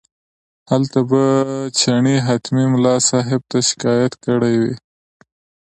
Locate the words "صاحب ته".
3.09-3.57